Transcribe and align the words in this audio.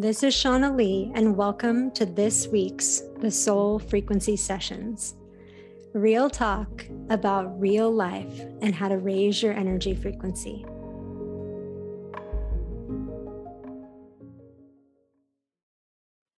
This 0.00 0.22
is 0.22 0.32
Shauna 0.32 0.76
Lee, 0.76 1.10
and 1.16 1.36
welcome 1.36 1.90
to 1.90 2.06
this 2.06 2.46
week's 2.46 3.02
The 3.18 3.32
Soul 3.32 3.80
Frequency 3.80 4.36
Sessions. 4.36 5.16
Real 5.92 6.30
talk 6.30 6.86
about 7.10 7.60
real 7.60 7.90
life 7.90 8.42
and 8.62 8.76
how 8.76 8.86
to 8.90 8.96
raise 8.96 9.42
your 9.42 9.54
energy 9.54 9.96
frequency. 9.96 10.64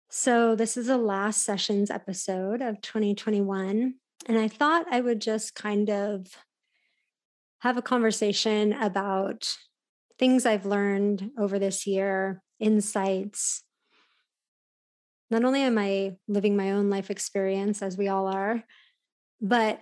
So, 0.08 0.56
this 0.56 0.78
is 0.78 0.88
the 0.88 0.98
last 0.98 1.44
sessions 1.44 1.92
episode 1.92 2.62
of 2.62 2.80
2021. 2.80 3.96
And 4.26 4.40
I 4.40 4.48
thought 4.48 4.86
I 4.90 5.02
would 5.02 5.20
just 5.20 5.54
kind 5.54 5.90
of 5.90 6.28
have 7.60 7.76
a 7.76 7.82
conversation 7.82 8.72
about 8.72 9.54
things 10.18 10.46
I've 10.46 10.66
learned 10.66 11.32
over 11.38 11.60
this 11.60 11.86
year 11.86 12.42
insights. 12.60 13.64
Not 15.32 15.44
only 15.44 15.62
am 15.62 15.78
I 15.78 16.18
living 16.28 16.56
my 16.56 16.72
own 16.72 16.90
life 16.90 17.10
experience, 17.12 17.82
as 17.82 17.98
we 17.98 18.08
all 18.08 18.28
are, 18.28 18.64
but 19.42 19.80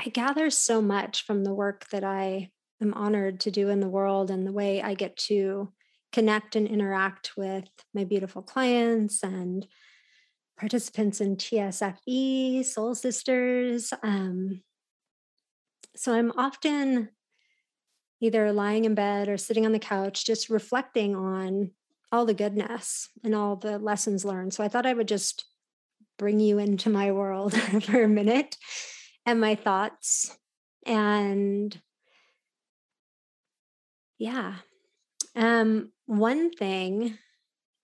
I 0.00 0.10
gather 0.10 0.50
so 0.50 0.80
much 0.82 1.24
from 1.24 1.44
the 1.44 1.54
work 1.54 1.88
that 1.90 2.04
I 2.04 2.50
am 2.80 2.94
honored 2.94 3.40
to 3.40 3.50
do 3.50 3.68
in 3.68 3.80
the 3.80 3.88
world 3.88 4.30
and 4.30 4.46
the 4.46 4.52
way 4.52 4.82
I 4.82 4.94
get 4.94 5.16
to 5.28 5.72
connect 6.12 6.56
and 6.56 6.66
interact 6.66 7.36
with 7.36 7.68
my 7.94 8.04
beautiful 8.04 8.42
clients 8.42 9.22
and 9.22 9.66
participants 10.58 11.20
in 11.20 11.36
TSFE, 11.36 12.64
Soul 12.64 12.94
Sisters. 12.94 13.92
Um, 14.02 14.62
so 15.96 16.12
I'm 16.12 16.32
often 16.36 17.10
either 18.20 18.52
lying 18.52 18.84
in 18.84 18.94
bed 18.94 19.28
or 19.28 19.36
sitting 19.36 19.66
on 19.66 19.72
the 19.72 19.78
couch, 19.78 20.24
just 20.24 20.48
reflecting 20.48 21.14
on 21.14 21.70
all 22.10 22.24
the 22.24 22.34
goodness 22.34 23.08
and 23.22 23.34
all 23.34 23.56
the 23.56 23.78
lessons 23.78 24.24
learned. 24.24 24.54
So 24.54 24.64
I 24.64 24.68
thought 24.68 24.86
I 24.86 24.94
would 24.94 25.08
just 25.08 25.44
bring 26.18 26.40
you 26.40 26.58
into 26.58 26.90
my 26.90 27.12
world 27.12 27.54
for 27.82 28.02
a 28.02 28.08
minute 28.08 28.56
and 29.26 29.40
my 29.40 29.54
thoughts. 29.54 30.36
And 30.86 31.80
yeah. 34.18 34.56
Um, 35.36 35.92
one 36.06 36.50
thing 36.50 37.18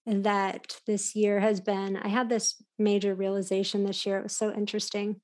that 0.07 0.79
this 0.87 1.15
year 1.15 1.41
has 1.41 1.61
been, 1.61 1.97
I 1.97 2.09
had 2.09 2.29
this 2.29 2.63
major 2.79 3.15
realization 3.15 3.85
this 3.85 4.05
year. 4.05 4.19
It 4.19 4.25
was 4.25 4.37
so 4.37 4.53
interesting 4.53 5.21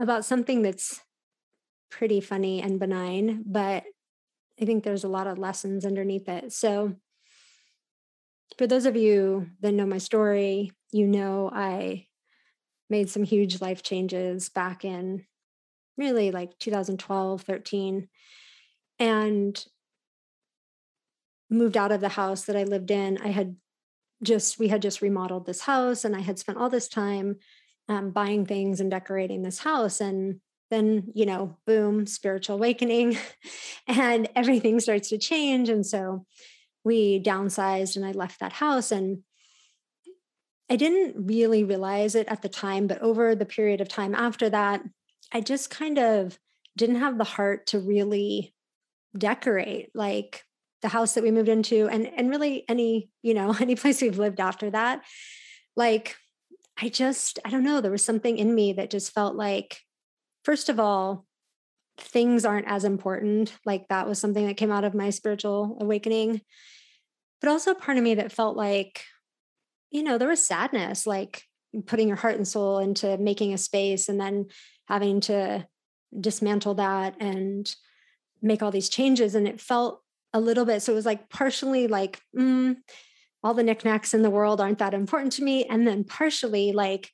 about 0.00 0.24
something 0.24 0.62
that's 0.62 1.00
pretty 1.90 2.20
funny 2.20 2.60
and 2.62 2.80
benign, 2.80 3.44
but 3.46 3.84
I 4.60 4.64
think 4.64 4.84
there's 4.84 5.04
a 5.04 5.08
lot 5.08 5.26
of 5.26 5.38
lessons 5.38 5.84
underneath 5.84 6.28
it. 6.28 6.52
So, 6.52 6.96
for 8.58 8.66
those 8.66 8.86
of 8.86 8.96
you 8.96 9.48
that 9.60 9.72
know 9.72 9.86
my 9.86 9.98
story, 9.98 10.72
you 10.92 11.06
know 11.06 11.50
I 11.52 12.06
made 12.88 13.10
some 13.10 13.24
huge 13.24 13.60
life 13.60 13.82
changes 13.82 14.48
back 14.48 14.84
in 14.84 15.24
really 15.96 16.30
like 16.30 16.58
2012, 16.58 17.42
13, 17.42 18.08
and 18.98 19.64
moved 21.50 21.76
out 21.76 21.92
of 21.92 22.00
the 22.00 22.10
house 22.10 22.44
that 22.44 22.56
I 22.56 22.64
lived 22.64 22.90
in. 22.90 23.18
I 23.18 23.28
had 23.28 23.56
just, 24.22 24.58
we 24.58 24.68
had 24.68 24.82
just 24.82 25.02
remodeled 25.02 25.46
this 25.46 25.62
house 25.62 26.04
and 26.04 26.14
I 26.16 26.20
had 26.20 26.38
spent 26.38 26.58
all 26.58 26.70
this 26.70 26.88
time 26.88 27.36
um, 27.88 28.10
buying 28.10 28.46
things 28.46 28.80
and 28.80 28.90
decorating 28.90 29.42
this 29.42 29.60
house. 29.60 30.00
And 30.00 30.40
then, 30.70 31.08
you 31.14 31.26
know, 31.26 31.56
boom, 31.66 32.06
spiritual 32.06 32.56
awakening 32.56 33.16
and 33.86 34.28
everything 34.34 34.80
starts 34.80 35.10
to 35.10 35.18
change. 35.18 35.68
And 35.68 35.86
so 35.86 36.26
we 36.86 37.20
downsized 37.20 37.96
and 37.96 38.06
I 38.06 38.12
left 38.12 38.38
that 38.38 38.52
house. 38.52 38.92
And 38.92 39.24
I 40.70 40.76
didn't 40.76 41.26
really 41.26 41.64
realize 41.64 42.14
it 42.14 42.28
at 42.28 42.42
the 42.42 42.48
time, 42.48 42.86
but 42.86 43.02
over 43.02 43.34
the 43.34 43.44
period 43.44 43.80
of 43.80 43.88
time 43.88 44.14
after 44.14 44.48
that, 44.50 44.82
I 45.32 45.40
just 45.40 45.68
kind 45.68 45.98
of 45.98 46.38
didn't 46.76 47.00
have 47.00 47.18
the 47.18 47.24
heart 47.24 47.66
to 47.68 47.80
really 47.80 48.54
decorate 49.18 49.90
like 49.94 50.44
the 50.82 50.88
house 50.88 51.14
that 51.14 51.24
we 51.24 51.30
moved 51.32 51.48
into 51.48 51.88
and 51.88 52.06
and 52.06 52.30
really 52.30 52.64
any, 52.68 53.10
you 53.22 53.34
know, 53.34 53.54
any 53.60 53.74
place 53.74 54.00
we've 54.00 54.18
lived 54.18 54.38
after 54.38 54.70
that. 54.70 55.02
Like 55.74 56.16
I 56.80 56.88
just 56.88 57.40
I 57.44 57.50
don't 57.50 57.64
know, 57.64 57.80
there 57.80 57.90
was 57.90 58.04
something 58.04 58.38
in 58.38 58.54
me 58.54 58.74
that 58.74 58.90
just 58.90 59.12
felt 59.12 59.34
like 59.34 59.80
first 60.44 60.68
of 60.68 60.78
all, 60.78 61.26
things 61.98 62.44
aren't 62.44 62.68
as 62.68 62.84
important. 62.84 63.56
Like 63.64 63.88
that 63.88 64.06
was 64.06 64.20
something 64.20 64.46
that 64.46 64.56
came 64.56 64.70
out 64.70 64.84
of 64.84 64.94
my 64.94 65.10
spiritual 65.10 65.78
awakening 65.80 66.42
but 67.40 67.50
also 67.50 67.74
part 67.74 67.98
of 67.98 68.04
me 68.04 68.14
that 68.14 68.32
felt 68.32 68.56
like, 68.56 69.02
you 69.90 70.02
know, 70.02 70.18
there 70.18 70.28
was 70.28 70.46
sadness, 70.46 71.06
like 71.06 71.42
putting 71.86 72.08
your 72.08 72.16
heart 72.16 72.36
and 72.36 72.48
soul 72.48 72.78
into 72.78 73.18
making 73.18 73.52
a 73.52 73.58
space 73.58 74.08
and 74.08 74.20
then 74.20 74.46
having 74.88 75.20
to 75.20 75.66
dismantle 76.18 76.74
that 76.74 77.14
and 77.20 77.74
make 78.42 78.62
all 78.62 78.70
these 78.70 78.88
changes. 78.88 79.34
And 79.34 79.46
it 79.46 79.60
felt 79.60 80.00
a 80.32 80.40
little 80.40 80.64
bit, 80.64 80.82
so 80.82 80.92
it 80.92 80.96
was 80.96 81.06
like 81.06 81.28
partially 81.28 81.88
like, 81.88 82.20
mm, 82.36 82.76
all 83.42 83.54
the 83.54 83.62
knickknacks 83.62 84.14
in 84.14 84.22
the 84.22 84.30
world 84.30 84.60
aren't 84.60 84.78
that 84.78 84.94
important 84.94 85.32
to 85.34 85.44
me. 85.44 85.64
And 85.64 85.86
then 85.86 86.04
partially 86.04 86.72
like, 86.72 87.10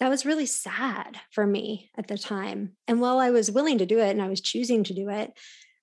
that 0.00 0.10
was 0.10 0.26
really 0.26 0.46
sad 0.46 1.18
for 1.30 1.46
me 1.46 1.90
at 1.96 2.08
the 2.08 2.18
time. 2.18 2.76
And 2.86 3.00
while 3.00 3.18
I 3.18 3.30
was 3.30 3.50
willing 3.50 3.78
to 3.78 3.86
do 3.86 3.98
it 3.98 4.10
and 4.10 4.20
I 4.20 4.28
was 4.28 4.42
choosing 4.42 4.84
to 4.84 4.94
do 4.94 5.08
it, 5.08 5.32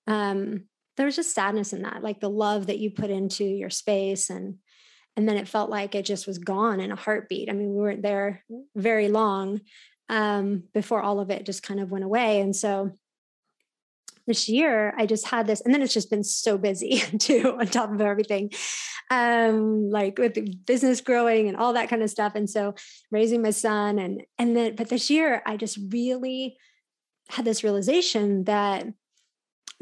um, 0.05 0.65
there 0.97 1.05
was 1.05 1.15
just 1.15 1.33
sadness 1.33 1.73
in 1.73 1.81
that 1.83 2.03
like 2.03 2.19
the 2.19 2.29
love 2.29 2.67
that 2.67 2.79
you 2.79 2.91
put 2.91 3.09
into 3.09 3.43
your 3.43 3.69
space 3.69 4.29
and 4.29 4.55
and 5.15 5.29
then 5.29 5.37
it 5.37 5.47
felt 5.47 5.69
like 5.69 5.93
it 5.93 6.05
just 6.05 6.25
was 6.25 6.39
gone 6.39 6.79
in 6.79 6.91
a 6.91 6.95
heartbeat. 6.95 7.49
I 7.49 7.53
mean 7.53 7.73
we 7.73 7.81
weren't 7.81 8.01
there 8.01 8.43
very 8.75 9.09
long 9.09 9.61
um, 10.09 10.63
before 10.73 11.01
all 11.01 11.19
of 11.19 11.29
it 11.29 11.45
just 11.45 11.63
kind 11.63 11.79
of 11.79 11.91
went 11.91 12.03
away. 12.03 12.41
And 12.41 12.55
so 12.55 12.91
this 14.25 14.47
year 14.47 14.93
i 14.97 15.05
just 15.05 15.27
had 15.27 15.47
this 15.47 15.59
and 15.59 15.73
then 15.73 15.81
it's 15.81 15.93
just 15.93 16.09
been 16.09 16.23
so 16.23 16.57
busy 16.57 16.99
too 17.19 17.57
on 17.59 17.67
top 17.67 17.91
of 17.91 17.99
everything 17.99 18.49
um 19.11 19.89
like 19.89 20.17
with 20.17 20.65
business 20.65 21.01
growing 21.01 21.49
and 21.49 21.57
all 21.57 21.73
that 21.73 21.89
kind 21.89 22.01
of 22.01 22.09
stuff. 22.09 22.33
And 22.35 22.49
so 22.49 22.73
raising 23.11 23.41
my 23.41 23.51
son 23.51 23.99
and 23.99 24.23
and 24.39 24.55
then 24.55 24.75
but 24.75 24.89
this 24.89 25.09
year 25.09 25.41
i 25.45 25.57
just 25.57 25.77
really 25.89 26.57
had 27.29 27.45
this 27.45 27.63
realization 27.63 28.45
that 28.45 28.85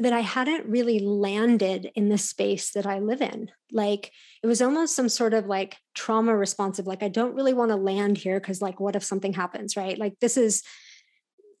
that 0.02 0.12
I 0.12 0.20
hadn't 0.20 0.66
really 0.66 0.98
landed 0.98 1.90
in 1.94 2.08
the 2.08 2.18
space 2.18 2.72
that 2.72 2.86
I 2.86 2.98
live 2.98 3.22
in. 3.22 3.50
Like 3.70 4.12
it 4.42 4.46
was 4.46 4.60
almost 4.60 4.96
some 4.96 5.08
sort 5.08 5.32
of 5.32 5.46
like 5.46 5.76
trauma 5.94 6.36
responsive, 6.36 6.86
like 6.86 7.02
I 7.02 7.08
don't 7.08 7.34
really 7.34 7.54
want 7.54 7.70
to 7.70 7.76
land 7.76 8.18
here 8.18 8.40
because, 8.40 8.60
like, 8.60 8.80
what 8.80 8.96
if 8.96 9.04
something 9.04 9.32
happens, 9.32 9.76
right? 9.76 9.96
Like, 9.96 10.18
this 10.20 10.36
is 10.36 10.62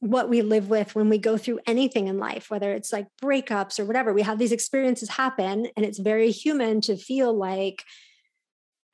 what 0.00 0.28
we 0.28 0.42
live 0.42 0.68
with 0.68 0.96
when 0.96 1.08
we 1.08 1.18
go 1.18 1.38
through 1.38 1.60
anything 1.64 2.08
in 2.08 2.18
life, 2.18 2.50
whether 2.50 2.72
it's 2.72 2.92
like 2.92 3.06
breakups 3.22 3.78
or 3.78 3.84
whatever. 3.84 4.12
We 4.12 4.22
have 4.22 4.38
these 4.38 4.50
experiences 4.50 5.10
happen, 5.10 5.68
and 5.76 5.86
it's 5.86 6.00
very 6.00 6.32
human 6.32 6.80
to 6.82 6.96
feel 6.96 7.32
like, 7.32 7.84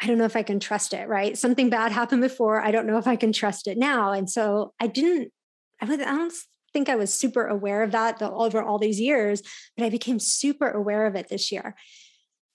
I 0.01 0.07
don't 0.07 0.19
know 0.19 0.27
if 0.27 0.37
I 0.37 0.43
can 0.43 0.61
trust 0.61 0.93
it, 0.93 1.09
right? 1.09 1.37
Something 1.39 1.71
bad 1.71 1.93
happened 1.93 2.21
before. 2.21 2.61
I 2.61 2.71
don't 2.71 2.87
know 2.87 2.99
if 2.99 3.07
I 3.07 3.17
can 3.17 3.33
trust 3.33 3.67
it 3.67 3.79
now. 3.79 4.13
And 4.13 4.29
so 4.29 4.75
I 4.79 4.87
didn't, 4.87 5.33
I, 5.81 5.87
I 5.87 5.97
don't 5.97 6.33
think 6.73 6.89
I 6.89 6.97
was 6.97 7.13
super 7.13 7.47
aware 7.47 7.83
of 7.83 7.93
that 7.93 8.21
over 8.23 8.63
all 8.63 8.79
these 8.79 9.01
years, 9.01 9.43
but 9.77 9.85
I 9.85 9.91
became 9.91 10.19
super 10.19 10.69
aware 10.69 11.07
of 11.07 11.15
it 11.15 11.29
this 11.29 11.51
year. 11.51 11.75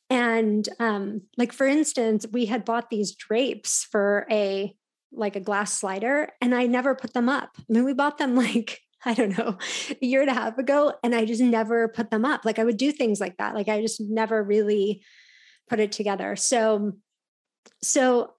And 0.10 0.68
um, 0.80 1.22
like 1.38 1.54
for 1.54 1.66
instance, 1.66 2.26
we 2.32 2.46
had 2.46 2.66
bought 2.66 2.90
these 2.90 3.16
drapes 3.16 3.84
for 3.84 4.28
a 4.30 4.76
like 5.12 5.36
a 5.36 5.40
glass 5.40 5.74
slider, 5.74 6.30
and 6.42 6.56
I 6.56 6.66
never 6.66 6.96
put 6.96 7.14
them 7.14 7.30
up. 7.30 7.52
I 7.60 7.64
mean, 7.70 7.84
we 7.84 7.94
bought 7.94 8.18
them 8.18 8.36
like 8.46 8.80
I 9.06 9.14
don't 9.14 9.38
know, 9.38 9.58
a 10.02 10.06
year 10.06 10.22
and 10.22 10.30
a 10.30 10.34
half 10.34 10.58
ago, 10.58 10.94
and 11.04 11.14
I 11.14 11.26
just 11.26 11.42
never 11.42 11.88
put 11.88 12.10
them 12.10 12.26
up. 12.26 12.46
Like 12.46 12.60
I 12.60 12.64
would 12.64 12.78
do 12.78 12.92
things 12.92 13.20
like 13.20 13.38
that. 13.38 13.56
Like 13.56 13.68
I 13.68 13.82
just 13.82 14.00
never 14.00 14.42
really 14.42 15.04
put 15.70 15.80
it 15.80 15.92
together. 15.92 16.36
So, 16.36 16.94
so 17.82 18.34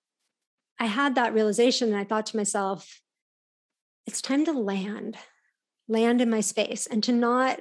I 0.78 0.86
had 0.86 1.16
that 1.16 1.34
realization, 1.34 1.88
and 1.88 1.98
I 1.98 2.04
thought 2.04 2.26
to 2.26 2.36
myself, 2.36 3.00
it's 4.06 4.22
time 4.22 4.44
to 4.44 4.52
land 4.52 5.16
land 5.88 6.20
in 6.20 6.30
my 6.30 6.40
space 6.40 6.86
and 6.86 7.02
to 7.04 7.12
not 7.12 7.60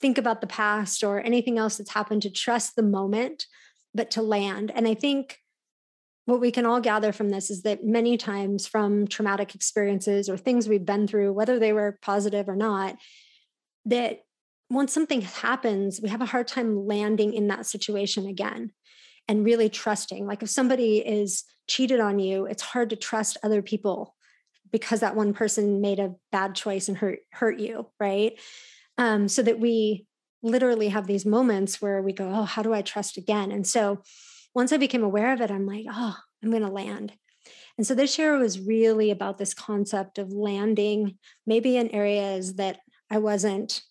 think 0.00 0.18
about 0.18 0.40
the 0.40 0.46
past 0.46 1.02
or 1.02 1.20
anything 1.20 1.58
else 1.58 1.76
that's 1.76 1.94
happened, 1.94 2.22
to 2.22 2.30
trust 2.30 2.76
the 2.76 2.82
moment, 2.82 3.46
but 3.94 4.10
to 4.10 4.22
land. 4.22 4.70
And 4.74 4.86
I 4.86 4.94
think 4.94 5.38
what 6.26 6.40
we 6.40 6.50
can 6.50 6.66
all 6.66 6.80
gather 6.80 7.12
from 7.12 7.30
this 7.30 7.50
is 7.50 7.62
that 7.62 7.84
many 7.84 8.16
times 8.16 8.66
from 8.66 9.06
traumatic 9.06 9.54
experiences 9.54 10.28
or 10.28 10.36
things 10.36 10.68
we've 10.68 10.84
been 10.84 11.06
through, 11.06 11.32
whether 11.32 11.58
they 11.58 11.72
were 11.72 11.98
positive 12.02 12.48
or 12.48 12.56
not, 12.56 12.96
that 13.84 14.20
once 14.68 14.92
something 14.92 15.20
happens, 15.20 16.00
we 16.02 16.08
have 16.08 16.20
a 16.20 16.26
hard 16.26 16.48
time 16.48 16.84
landing 16.86 17.32
in 17.32 17.46
that 17.46 17.64
situation 17.64 18.26
again 18.26 18.72
and 19.28 19.44
really 19.44 19.68
trusting. 19.68 20.26
Like 20.26 20.42
if 20.42 20.50
somebody 20.50 20.98
is 20.98 21.44
cheated 21.68 22.00
on 22.00 22.18
you, 22.18 22.46
it's 22.46 22.62
hard 22.62 22.90
to 22.90 22.96
trust 22.96 23.36
other 23.44 23.62
people 23.62 24.15
because 24.70 25.00
that 25.00 25.16
one 25.16 25.32
person 25.32 25.80
made 25.80 25.98
a 25.98 26.14
bad 26.32 26.54
choice 26.54 26.88
and 26.88 26.98
hurt 26.98 27.20
hurt 27.32 27.58
you 27.58 27.86
right 28.00 28.38
um, 28.98 29.28
so 29.28 29.42
that 29.42 29.60
we 29.60 30.06
literally 30.42 30.88
have 30.88 31.06
these 31.06 31.26
moments 31.26 31.80
where 31.80 32.02
we 32.02 32.12
go 32.12 32.30
oh 32.32 32.42
how 32.44 32.62
do 32.62 32.72
i 32.72 32.82
trust 32.82 33.16
again 33.16 33.50
and 33.50 33.66
so 33.66 34.02
once 34.56 34.72
I 34.72 34.78
became 34.78 35.04
aware 35.04 35.34
of 35.34 35.42
it, 35.42 35.50
I'm 35.50 35.66
like, 35.66 35.84
oh, 35.86 36.16
I'm 36.42 36.50
going 36.50 36.62
to 36.62 36.70
land. 36.70 37.12
And 37.76 37.86
so 37.86 37.94
this 37.94 38.18
year 38.18 38.38
was 38.38 38.58
really 38.58 39.10
about 39.10 39.36
this 39.36 39.52
concept 39.52 40.16
of 40.16 40.32
landing, 40.32 41.18
maybe 41.46 41.76
in 41.76 41.90
areas 41.90 42.54
that 42.54 42.78
I 43.10 43.18
wasn't 43.18 43.82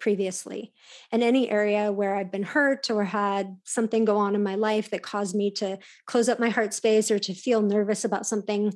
previously. 0.00 0.72
And 1.12 1.22
any 1.22 1.48
area 1.48 1.92
where 1.92 2.16
I've 2.16 2.32
been 2.32 2.42
hurt 2.42 2.90
or 2.90 3.04
had 3.04 3.58
something 3.62 4.04
go 4.04 4.16
on 4.16 4.34
in 4.34 4.42
my 4.42 4.56
life 4.56 4.90
that 4.90 5.04
caused 5.04 5.36
me 5.36 5.52
to 5.52 5.78
close 6.06 6.28
up 6.28 6.40
my 6.40 6.48
heart 6.48 6.74
space 6.74 7.12
or 7.12 7.20
to 7.20 7.32
feel 7.32 7.62
nervous 7.62 8.04
about 8.04 8.26
something, 8.26 8.72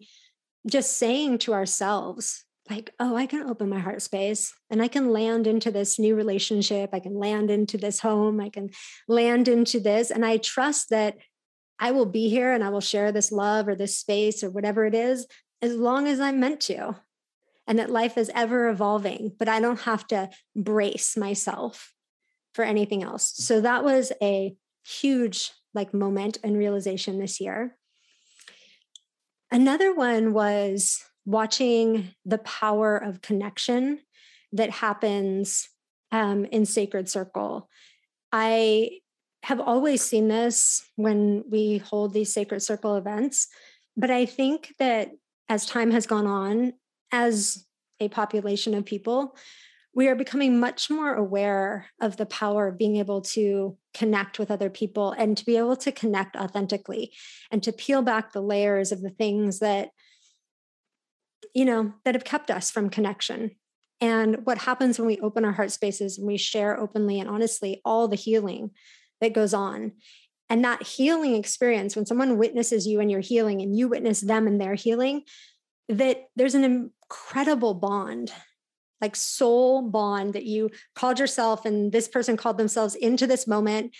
just 0.66 0.96
saying 0.96 1.38
to 1.38 1.54
ourselves, 1.54 2.44
like, 2.70 2.94
oh, 3.00 3.16
I 3.16 3.26
can 3.26 3.42
open 3.42 3.68
my 3.68 3.80
heart 3.80 4.02
space 4.02 4.54
and 4.70 4.80
I 4.80 4.88
can 4.88 5.10
land 5.10 5.46
into 5.46 5.70
this 5.70 5.98
new 5.98 6.14
relationship. 6.14 6.90
I 6.92 7.00
can 7.00 7.14
land 7.14 7.50
into 7.50 7.76
this 7.76 8.00
home. 8.00 8.40
I 8.40 8.48
can 8.50 8.70
land 9.08 9.48
into 9.48 9.80
this. 9.80 10.10
And 10.10 10.24
I 10.24 10.36
trust 10.36 10.90
that 10.90 11.16
I 11.78 11.90
will 11.90 12.06
be 12.06 12.28
here 12.28 12.52
and 12.52 12.62
I 12.62 12.68
will 12.68 12.80
share 12.80 13.10
this 13.10 13.32
love 13.32 13.66
or 13.66 13.74
this 13.74 13.98
space 13.98 14.44
or 14.44 14.50
whatever 14.50 14.84
it 14.86 14.94
is 14.94 15.26
as 15.60 15.74
long 15.74 16.06
as 16.06 16.20
I'm 16.20 16.38
meant 16.38 16.60
to. 16.62 16.96
And 17.66 17.78
that 17.78 17.90
life 17.90 18.16
is 18.16 18.30
ever 18.34 18.68
evolving, 18.68 19.32
but 19.38 19.48
I 19.48 19.60
don't 19.60 19.80
have 19.80 20.06
to 20.08 20.30
brace 20.54 21.16
myself 21.16 21.92
for 22.54 22.64
anything 22.64 23.02
else. 23.02 23.32
So 23.36 23.60
that 23.60 23.84
was 23.84 24.12
a 24.20 24.54
huge 24.86 25.52
like 25.74 25.94
moment 25.94 26.38
and 26.44 26.56
realization 26.56 27.18
this 27.18 27.40
year. 27.40 27.76
Another 29.52 29.94
one 29.94 30.32
was 30.32 31.04
watching 31.26 32.14
the 32.24 32.38
power 32.38 32.96
of 32.96 33.20
connection 33.20 34.00
that 34.50 34.70
happens 34.70 35.68
um, 36.10 36.46
in 36.46 36.64
Sacred 36.64 37.10
Circle. 37.10 37.68
I 38.32 39.00
have 39.42 39.60
always 39.60 40.00
seen 40.00 40.28
this 40.28 40.82
when 40.96 41.44
we 41.50 41.78
hold 41.78 42.14
these 42.14 42.32
Sacred 42.32 42.60
Circle 42.60 42.96
events, 42.96 43.48
but 43.94 44.10
I 44.10 44.24
think 44.24 44.72
that 44.78 45.10
as 45.50 45.66
time 45.66 45.90
has 45.90 46.06
gone 46.06 46.26
on, 46.26 46.72
as 47.12 47.66
a 48.00 48.08
population 48.08 48.72
of 48.72 48.86
people, 48.86 49.36
we 49.94 50.08
are 50.08 50.16
becoming 50.16 50.58
much 50.58 50.88
more 50.88 51.12
aware 51.12 51.88
of 52.00 52.16
the 52.16 52.24
power 52.24 52.68
of 52.68 52.78
being 52.78 52.96
able 52.96 53.20
to 53.20 53.76
connect 53.94 54.38
with 54.38 54.50
other 54.50 54.70
people 54.70 55.12
and 55.12 55.36
to 55.36 55.44
be 55.44 55.56
able 55.56 55.76
to 55.76 55.92
connect 55.92 56.36
authentically 56.36 57.12
and 57.50 57.62
to 57.62 57.72
peel 57.72 58.02
back 58.02 58.32
the 58.32 58.40
layers 58.40 58.92
of 58.92 59.02
the 59.02 59.10
things 59.10 59.58
that 59.58 59.90
you 61.54 61.64
know, 61.64 61.92
that 62.04 62.14
have 62.14 62.24
kept 62.24 62.50
us 62.50 62.70
from 62.70 62.90
connection. 62.90 63.52
And 64.00 64.44
what 64.44 64.58
happens 64.58 64.98
when 64.98 65.06
we 65.06 65.18
open 65.20 65.44
our 65.44 65.52
heart 65.52 65.70
spaces 65.70 66.18
and 66.18 66.26
we 66.26 66.36
share 66.36 66.78
openly 66.78 67.20
and 67.20 67.28
honestly 67.28 67.80
all 67.84 68.08
the 68.08 68.16
healing 68.16 68.70
that 69.20 69.34
goes 69.34 69.54
on. 69.54 69.92
And 70.48 70.64
that 70.64 70.82
healing 70.82 71.34
experience, 71.36 71.94
when 71.94 72.06
someone 72.06 72.36
witnesses 72.36 72.86
you 72.86 73.00
and 73.00 73.10
your 73.10 73.20
healing 73.20 73.62
and 73.62 73.76
you 73.76 73.88
witness 73.88 74.20
them 74.20 74.46
and 74.46 74.60
their 74.60 74.74
healing, 74.74 75.22
that 75.88 76.24
there's 76.36 76.54
an 76.54 76.64
incredible 76.64 77.74
bond, 77.74 78.32
like 79.02 79.16
soul 79.16 79.82
bond 79.82 80.32
that 80.32 80.44
you 80.44 80.70
called 80.94 81.18
yourself 81.18 81.66
and 81.66 81.92
this 81.92 82.08
person 82.08 82.36
called 82.36 82.56
themselves 82.56 82.94
into 82.94 83.26
this 83.26 83.46
moment. 83.46 83.94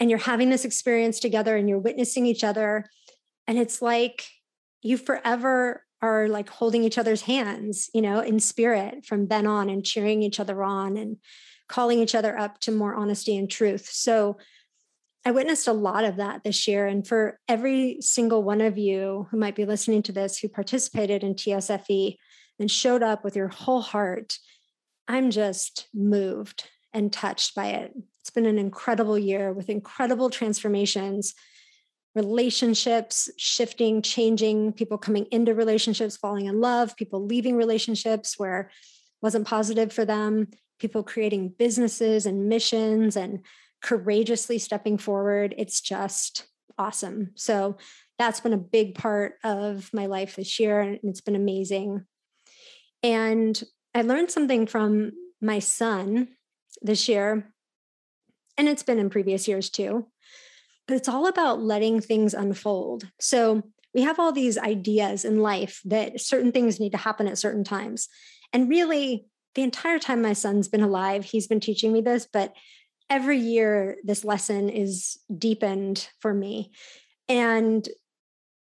And 0.00 0.10
you're 0.10 0.18
having 0.18 0.50
this 0.50 0.64
experience 0.64 1.20
together 1.20 1.56
and 1.56 1.68
you're 1.68 1.78
witnessing 1.78 2.26
each 2.26 2.42
other. 2.42 2.86
And 3.46 3.58
it's 3.58 3.80
like 3.80 4.26
you 4.80 4.96
forever 4.96 5.84
are 6.00 6.28
like 6.28 6.48
holding 6.48 6.82
each 6.82 6.98
other's 6.98 7.22
hands, 7.22 7.88
you 7.94 8.02
know, 8.02 8.18
in 8.18 8.40
spirit 8.40 9.06
from 9.06 9.28
then 9.28 9.46
on 9.46 9.70
and 9.70 9.84
cheering 9.84 10.22
each 10.22 10.40
other 10.40 10.64
on 10.64 10.96
and 10.96 11.18
calling 11.68 12.00
each 12.00 12.14
other 12.14 12.36
up 12.36 12.58
to 12.60 12.72
more 12.72 12.94
honesty 12.94 13.36
and 13.36 13.48
truth. 13.48 13.88
So 13.88 14.38
I 15.24 15.30
witnessed 15.30 15.68
a 15.68 15.72
lot 15.72 16.04
of 16.04 16.16
that 16.16 16.42
this 16.42 16.66
year. 16.66 16.86
And 16.86 17.06
for 17.06 17.38
every 17.48 17.98
single 18.00 18.42
one 18.42 18.60
of 18.60 18.76
you 18.76 19.28
who 19.30 19.36
might 19.36 19.54
be 19.54 19.64
listening 19.64 20.02
to 20.04 20.12
this 20.12 20.38
who 20.38 20.48
participated 20.48 21.22
in 21.22 21.34
TSFE 21.34 22.16
and 22.62 22.70
showed 22.70 23.02
up 23.02 23.24
with 23.24 23.34
your 23.34 23.48
whole 23.48 23.80
heart, 23.80 24.38
I'm 25.08 25.32
just 25.32 25.88
moved 25.92 26.68
and 26.92 27.12
touched 27.12 27.56
by 27.56 27.70
it. 27.70 27.92
It's 28.20 28.30
been 28.30 28.46
an 28.46 28.56
incredible 28.56 29.18
year 29.18 29.52
with 29.52 29.68
incredible 29.68 30.30
transformations 30.30 31.34
relationships 32.14 33.30
shifting, 33.38 34.02
changing, 34.02 34.74
people 34.74 34.98
coming 34.98 35.26
into 35.32 35.54
relationships, 35.54 36.16
falling 36.16 36.44
in 36.44 36.60
love, 36.60 36.94
people 36.96 37.24
leaving 37.24 37.56
relationships 37.56 38.38
where 38.38 38.70
wasn't 39.22 39.46
positive 39.46 39.92
for 39.92 40.04
them, 40.04 40.46
people 40.78 41.02
creating 41.02 41.54
businesses 41.58 42.26
and 42.26 42.48
missions 42.48 43.16
and 43.16 43.40
courageously 43.82 44.58
stepping 44.58 44.98
forward. 44.98 45.54
It's 45.56 45.80
just 45.80 46.46
awesome. 46.78 47.30
So 47.34 47.78
that's 48.18 48.40
been 48.40 48.52
a 48.52 48.58
big 48.58 48.94
part 48.94 49.38
of 49.42 49.90
my 49.92 50.06
life 50.06 50.36
this 50.36 50.60
year 50.60 50.80
and 50.80 51.00
it's 51.02 51.22
been 51.22 51.34
amazing. 51.34 52.04
And 53.02 53.62
I 53.94 54.02
learned 54.02 54.30
something 54.30 54.66
from 54.66 55.12
my 55.40 55.58
son 55.58 56.28
this 56.80 57.08
year 57.08 57.52
and 58.56 58.68
it's 58.68 58.82
been 58.82 58.98
in 58.98 59.10
previous 59.10 59.48
years 59.48 59.70
too 59.70 60.06
but 60.86 60.96
it's 60.96 61.08
all 61.08 61.26
about 61.26 61.62
letting 61.62 62.00
things 62.00 62.34
unfold. 62.34 63.08
So 63.20 63.62
we 63.94 64.02
have 64.02 64.18
all 64.18 64.32
these 64.32 64.58
ideas 64.58 65.24
in 65.24 65.40
life 65.40 65.80
that 65.84 66.20
certain 66.20 66.52
things 66.52 66.80
need 66.80 66.92
to 66.92 66.98
happen 66.98 67.28
at 67.28 67.38
certain 67.38 67.64
times. 67.64 68.08
And 68.52 68.68
really, 68.68 69.26
the 69.54 69.62
entire 69.62 69.98
time 69.98 70.22
my 70.22 70.32
son's 70.32 70.68
been 70.68 70.82
alive, 70.82 71.24
he's 71.24 71.46
been 71.46 71.60
teaching 71.60 71.92
me 71.92 72.00
this, 72.00 72.26
but 72.30 72.54
every 73.10 73.38
year 73.38 73.96
this 74.02 74.24
lesson 74.24 74.70
is 74.70 75.18
deepened 75.36 76.08
for 76.20 76.32
me. 76.32 76.72
And 77.28 77.86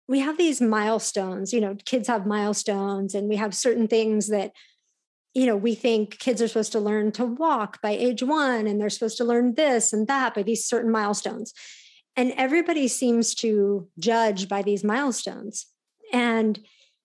we 0.08 0.20
have 0.20 0.38
these 0.38 0.60
milestones, 0.60 1.52
you 1.52 1.60
know, 1.60 1.76
kids 1.84 2.08
have 2.08 2.26
milestones, 2.26 3.14
and 3.14 3.28
we 3.28 3.36
have 3.36 3.54
certain 3.54 3.88
things 3.88 4.28
that 4.28 4.52
you 5.36 5.44
know, 5.44 5.54
we 5.54 5.74
think 5.74 6.18
kids 6.18 6.40
are 6.40 6.48
supposed 6.48 6.72
to 6.72 6.80
learn 6.80 7.12
to 7.12 7.26
walk 7.26 7.78
by 7.82 7.90
age 7.90 8.22
one 8.22 8.66
and 8.66 8.80
they're 8.80 8.88
supposed 8.88 9.18
to 9.18 9.24
learn 9.24 9.54
this 9.54 9.92
and 9.92 10.06
that 10.06 10.34
by 10.34 10.42
these 10.42 10.64
certain 10.64 10.90
milestones. 10.90 11.52
And 12.16 12.32
everybody 12.38 12.88
seems 12.88 13.34
to 13.36 13.86
judge 13.98 14.48
by 14.48 14.62
these 14.62 14.82
milestones. 14.82 15.66
And 16.10 16.58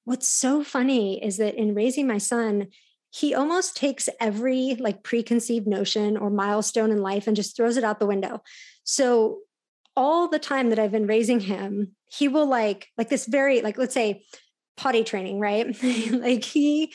what's 0.06 0.30
so 0.30 0.64
funny 0.64 1.22
is 1.22 1.36
that 1.38 1.56
in 1.56 1.76
raising 1.76 2.08
my 2.08 2.20
son, 2.20 2.68
he 3.10 3.36
almost 3.36 3.76
takes 3.76 4.08
every 4.22 4.76
like 4.80 5.04
preconceived 5.04 5.68
notion 5.68 6.16
or 6.16 6.30
milestone 6.30 6.92
in 6.92 7.02
life 7.02 7.28
and 7.28 7.36
just 7.36 7.58
throws 7.58 7.76
it 7.76 7.84
out 7.84 8.00
the 8.00 8.06
window. 8.06 8.42
So 8.86 9.40
all 9.96 10.28
the 10.28 10.40
time 10.40 10.70
that 10.70 10.80
I've 10.80 10.92
been 10.92 11.08
raising 11.08 11.40
him, 11.40 11.96
he 12.08 12.28
will 12.28 12.48
like 12.48 12.88
like 12.98 13.10
this 13.10 13.26
very 13.26 13.62
like 13.62 13.78
let's 13.78 13.94
say 13.94 14.24
potty 14.78 15.04
training, 15.04 15.40
right? 15.40 15.68
like 16.12 16.44
he 16.44 16.94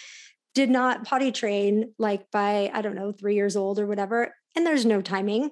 did 0.55 0.71
not 0.71 1.05
potty 1.05 1.33
train 1.33 1.93
like 1.99 2.31
by 2.31 2.71
I 2.73 2.83
don't 2.83 2.95
know, 2.95 3.12
3 3.12 3.35
years 3.35 3.57
old 3.57 3.79
or 3.79 3.87
whatever, 3.87 4.35
and 4.55 4.67
there's 4.67 4.87
no 4.87 5.00
timing. 5.00 5.50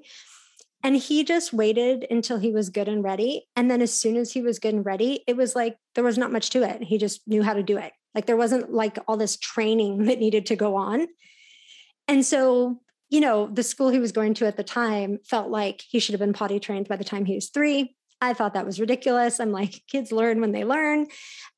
And 0.83 0.97
he 0.97 1.25
just 1.25 1.55
waited 1.55 2.07
until 2.11 2.37
he 2.37 2.53
was 2.53 2.69
good 2.69 2.89
and 2.89 3.03
ready. 3.03 3.47
And 3.57 3.71
then 3.71 3.81
as 3.81 3.99
soon 3.99 4.19
as 4.19 4.33
he 4.33 4.43
was 4.43 4.59
good 4.59 4.75
and 4.75 4.85
ready, 4.85 5.25
it 5.27 5.35
was 5.35 5.57
like 5.57 5.79
there 5.95 6.05
was 6.05 6.19
not 6.19 6.31
much 6.31 6.51
to 6.51 6.63
it. 6.63 6.83
He 6.83 6.99
just 6.99 7.27
knew 7.27 7.43
how 7.43 7.55
to 7.55 7.63
do 7.63 7.79
it. 7.79 7.93
Like 8.15 8.27
there 8.27 8.37
wasn't 8.37 8.71
like 8.71 8.99
all 9.09 9.17
this 9.17 9.39
training 9.39 10.05
that 10.05 10.19
needed 10.19 10.47
to 10.47 10.57
go 10.57 10.77
on. 10.77 11.07
And 12.07 12.25
so, 12.25 12.81
you 13.15 13.21
know, 13.21 13.47
the 13.47 13.63
school 13.63 13.91
he 13.91 14.01
was 14.01 14.11
going 14.11 14.35
to 14.35 14.45
at 14.45 14.57
the 14.57 14.65
time 14.65 15.21
felt 15.25 15.49
like 15.49 15.85
he 15.89 16.01
should 16.01 16.15
have 16.15 16.21
been 16.21 16.33
potty 16.33 16.59
trained 16.59 16.89
by 16.89 16.97
the 16.97 17.05
time 17.05 17.25
he 17.25 17.37
was 17.37 17.49
three. 17.49 17.95
I 18.21 18.35
thought 18.35 18.55
that 18.55 18.67
was 18.67 18.81
ridiculous. 18.81 19.39
I'm 19.39 19.53
like, 19.53 19.85
kids 19.89 20.11
learn 20.11 20.41
when 20.41 20.51
they 20.51 20.65
learn. 20.65 21.07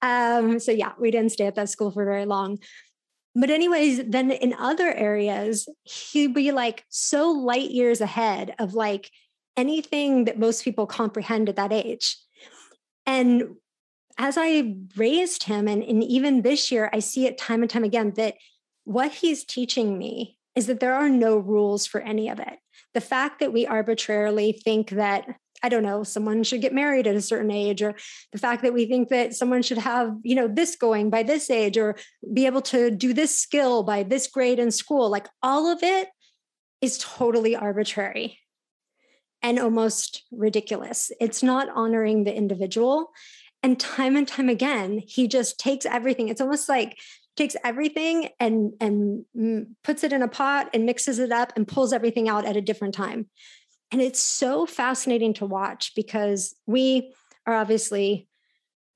Um, 0.03 0.59
so, 0.59 0.71
yeah, 0.71 0.93
we 1.01 1.11
didn't 1.11 1.33
stay 1.33 1.47
at 1.47 1.55
that 1.55 1.71
school 1.71 1.91
for 1.91 2.05
very 2.05 2.27
long. 2.27 2.59
But, 3.35 3.49
anyways, 3.49 4.05
then 4.07 4.31
in 4.33 4.53
other 4.53 4.93
areas, 4.93 5.67
he'd 5.85 6.35
be 6.35 6.53
like 6.53 6.85
so 6.91 7.31
light 7.31 7.71
years 7.71 8.03
ahead 8.03 8.55
of 8.59 8.75
like 8.75 9.11
anything 9.57 10.27
that 10.27 10.39
most 10.39 10.63
people 10.63 10.87
comprehend 10.87 11.49
at 11.49 11.57
that 11.57 11.73
age. 11.73 12.19
And 13.07 13.57
as 14.19 14.37
I 14.39 14.77
raised 14.95 15.45
him, 15.45 15.69
and, 15.69 15.83
and 15.83 16.05
even 16.05 16.43
this 16.43 16.71
year, 16.71 16.91
I 16.93 16.99
see 16.99 17.25
it 17.25 17.39
time 17.39 17.63
and 17.63 17.71
time 17.71 17.85
again 17.85 18.13
that 18.17 18.35
what 18.85 19.11
he's 19.11 19.43
teaching 19.43 19.97
me 19.97 20.37
is 20.57 20.67
that 20.67 20.81
there 20.81 20.95
are 20.95 21.09
no 21.09 21.37
rules 21.37 21.87
for 21.87 22.01
any 22.01 22.29
of 22.29 22.41
it. 22.41 22.59
The 22.95 23.01
fact 23.01 23.41
that 23.41 23.53
we 23.53 23.67
arbitrarily 23.67 24.53
think 24.53 24.91
that 24.91 25.27
I 25.63 25.69
don't 25.69 25.83
know, 25.83 26.03
someone 26.03 26.43
should 26.43 26.61
get 26.61 26.75
married 26.75 27.07
at 27.07 27.17
a 27.17 27.23
certain 27.23 27.51
age, 27.51 27.83
or 27.83 27.95
the 28.33 28.39
fact 28.39 28.63
that 28.63 28.75
we 28.75 28.87
think 28.87 29.09
that 29.09 29.35
someone 29.35 29.63
should 29.63 29.79
have, 29.79 30.15
you 30.23 30.35
know, 30.35 30.49
this 30.49 30.77
going 30.77 31.09
by 31.09 31.23
this 31.23 31.49
age, 31.51 31.79
or 31.79 31.97
be 32.33 32.45
able 32.47 32.61
to 32.63 32.91
do 32.91 33.15
this 33.15 33.39
skill 33.39 33.83
by 33.83 34.03
this 34.03 34.27
grade 34.27 34.59
in 34.59 34.71
school. 34.71 35.09
Like 35.09 35.29
all 35.43 35.73
of 35.73 35.83
it 35.83 36.09
is 36.83 36.99
totally 36.99 37.57
arbitrary 37.57 38.39
and 39.43 39.59
almost 39.59 40.25
ridiculous. 40.31 41.11
It's 41.21 41.43
not 41.43 41.69
honoring 41.75 42.25
the 42.25 42.35
individual. 42.35 43.13
And 43.63 43.81
time 43.81 44.17
and 44.17 44.29
time 44.29 44.49
again, 44.49 45.03
he 45.07 45.27
just 45.27 45.59
takes 45.59 45.87
everything. 45.87 46.29
It's 46.29 46.41
almost 46.41 46.69
like 46.69 46.99
takes 47.37 47.57
everything 47.65 48.29
and 48.41 48.73
and 48.81 49.25
puts 49.85 50.05
it 50.05 50.13
in 50.13 50.23
a 50.23 50.29
pot 50.29 50.71
and 50.73 50.87
mixes 50.87 51.19
it 51.19 51.33
up 51.33 51.53
and 51.57 51.69
pulls 51.69 51.93
everything 51.93 52.29
out 52.29 52.45
at 52.45 52.57
a 52.57 52.63
different 52.63 52.95
time 52.95 53.27
And 53.93 54.03
it's 54.03 54.21
so 54.21 54.67
fascinating 54.67 55.35
to 55.35 55.47
watch 55.47 55.93
because 55.95 56.55
we 56.67 57.13
are 57.47 57.55
obviously 57.55 58.29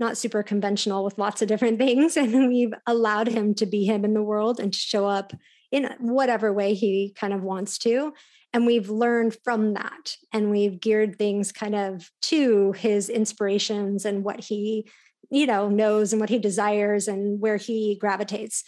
not 0.00 0.16
super 0.16 0.42
conventional 0.42 1.04
with 1.04 1.18
lots 1.18 1.42
of 1.42 1.48
different 1.48 1.78
things. 1.84 2.16
And 2.16 2.48
we've 2.48 2.74
allowed 2.86 3.28
him 3.28 3.54
to 3.56 3.66
be 3.66 3.84
him 3.84 4.04
in 4.04 4.14
the 4.14 4.22
world 4.22 4.58
and 4.58 4.72
to 4.72 4.78
show 4.78 5.06
up 5.06 5.32
in 5.70 5.88
whatever 6.00 6.52
way 6.52 6.74
he 6.74 7.14
kind 7.16 7.32
of 7.32 7.42
wants 7.42 7.78
to. 7.78 8.12
And 8.52 8.66
we've 8.66 8.90
learned 8.90 9.36
from 9.44 9.74
that 9.74 10.16
and 10.32 10.50
we've 10.50 10.80
geared 10.80 11.16
things 11.16 11.52
kind 11.52 11.76
of 11.76 12.10
to 12.22 12.72
his 12.72 13.08
inspirations 13.08 14.04
and 14.04 14.24
what 14.24 14.40
he, 14.40 14.90
you 15.30 15.46
know, 15.46 15.68
knows 15.68 16.12
and 16.12 16.20
what 16.20 16.30
he 16.30 16.38
desires 16.38 17.08
and 17.08 17.40
where 17.40 17.56
he 17.56 17.96
gravitates. 18.00 18.64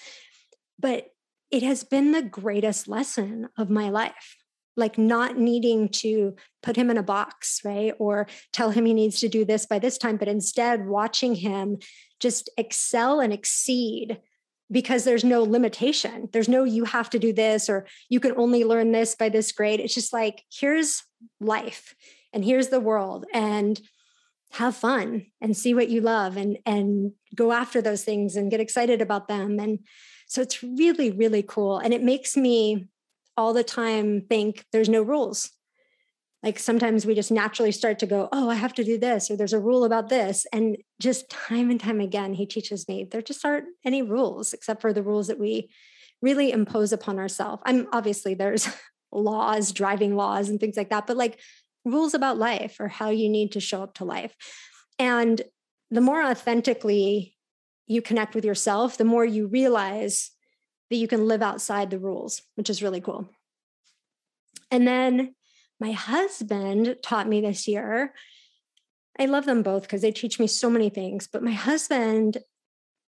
But 0.78 1.08
it 1.50 1.62
has 1.62 1.84
been 1.84 2.12
the 2.12 2.22
greatest 2.22 2.88
lesson 2.88 3.48
of 3.58 3.70
my 3.70 3.90
life 3.90 4.36
like 4.76 4.96
not 4.96 5.36
needing 5.36 5.88
to 5.88 6.34
put 6.62 6.76
him 6.76 6.90
in 6.90 6.96
a 6.96 7.02
box, 7.02 7.60
right? 7.64 7.92
Or 7.98 8.26
tell 8.52 8.70
him 8.70 8.86
he 8.86 8.94
needs 8.94 9.20
to 9.20 9.28
do 9.28 9.44
this 9.44 9.66
by 9.66 9.78
this 9.78 9.98
time, 9.98 10.16
but 10.16 10.28
instead 10.28 10.86
watching 10.86 11.34
him 11.34 11.78
just 12.20 12.48
excel 12.56 13.20
and 13.20 13.32
exceed 13.32 14.20
because 14.70 15.04
there's 15.04 15.24
no 15.24 15.42
limitation. 15.42 16.28
There's 16.32 16.48
no, 16.48 16.64
you 16.64 16.84
have 16.84 17.10
to 17.10 17.18
do 17.18 17.32
this 17.32 17.68
or 17.68 17.86
you 18.08 18.20
can 18.20 18.32
only 18.36 18.64
learn 18.64 18.92
this 18.92 19.14
by 19.14 19.28
this 19.28 19.52
grade. 19.52 19.80
It's 19.80 19.94
just 19.94 20.12
like, 20.12 20.42
here's 20.50 21.02
life 21.40 21.94
and 22.32 22.42
here's 22.42 22.68
the 22.68 22.80
world 22.80 23.26
and 23.34 23.78
have 24.52 24.76
fun 24.76 25.26
and 25.40 25.56
see 25.56 25.72
what 25.72 25.88
you 25.88 26.00
love 26.00 26.36
and, 26.36 26.58
and 26.66 27.12
go 27.34 27.52
after 27.52 27.80
those 27.80 28.04
things 28.04 28.36
and 28.36 28.50
get 28.50 28.60
excited 28.60 29.00
about 29.00 29.26
them. 29.26 29.58
And 29.58 29.80
so 30.26 30.42
it's 30.42 30.62
really, 30.62 31.10
really 31.10 31.42
cool. 31.42 31.78
And 31.78 31.94
it 31.94 32.02
makes 32.02 32.36
me 32.36 32.86
all 33.36 33.54
the 33.54 33.64
time 33.64 34.20
think 34.28 34.66
there's 34.72 34.90
no 34.90 35.02
rules. 35.02 35.50
Like 36.42 36.58
sometimes 36.58 37.06
we 37.06 37.14
just 37.14 37.30
naturally 37.30 37.72
start 37.72 37.98
to 38.00 38.06
go, 38.06 38.28
oh, 38.32 38.50
I 38.50 38.56
have 38.56 38.74
to 38.74 38.84
do 38.84 38.98
this, 38.98 39.30
or 39.30 39.36
there's 39.36 39.52
a 39.52 39.60
rule 39.60 39.84
about 39.84 40.08
this. 40.08 40.44
And 40.52 40.76
just 41.00 41.30
time 41.30 41.70
and 41.70 41.80
time 41.80 42.00
again, 42.00 42.34
he 42.34 42.46
teaches 42.46 42.88
me 42.88 43.04
there 43.04 43.22
just 43.22 43.44
aren't 43.44 43.68
any 43.84 44.02
rules 44.02 44.52
except 44.52 44.82
for 44.82 44.92
the 44.92 45.02
rules 45.02 45.28
that 45.28 45.38
we 45.38 45.70
really 46.20 46.50
impose 46.50 46.92
upon 46.92 47.18
ourselves. 47.18 47.62
I'm 47.64 47.86
obviously 47.92 48.34
there's 48.34 48.68
laws, 49.12 49.72
driving 49.72 50.16
laws, 50.16 50.48
and 50.48 50.58
things 50.58 50.76
like 50.76 50.90
that, 50.90 51.06
but 51.06 51.16
like 51.16 51.38
rules 51.84 52.14
about 52.14 52.38
life 52.38 52.76
or 52.80 52.88
how 52.88 53.10
you 53.10 53.28
need 53.28 53.52
to 53.52 53.60
show 53.60 53.82
up 53.82 53.94
to 53.94 54.04
life. 54.04 54.34
And 54.98 55.40
the 55.90 56.00
more 56.00 56.22
authentically 56.22 57.36
you 57.86 58.02
connect 58.02 58.34
with 58.34 58.44
yourself, 58.44 58.96
the 58.96 59.04
more 59.04 59.24
you 59.24 59.46
realize 59.46 60.30
that 60.90 60.96
you 60.96 61.08
can 61.08 61.26
live 61.26 61.42
outside 61.42 61.90
the 61.90 61.98
rules, 61.98 62.42
which 62.54 62.70
is 62.70 62.82
really 62.82 63.00
cool. 63.00 63.28
And 64.70 64.86
then 64.86 65.34
my 65.80 65.92
husband 65.92 66.96
taught 67.02 67.28
me 67.28 67.40
this 67.40 67.66
year. 67.66 68.14
I 69.18 69.26
love 69.26 69.44
them 69.44 69.62
both 69.62 69.82
because 69.82 70.02
they 70.02 70.12
teach 70.12 70.38
me 70.38 70.46
so 70.46 70.70
many 70.70 70.88
things, 70.88 71.26
but 71.26 71.42
my 71.42 71.52
husband 71.52 72.38